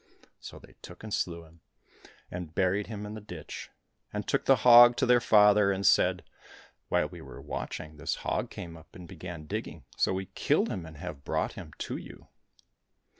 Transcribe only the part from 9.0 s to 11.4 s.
began digging, so we killed him and have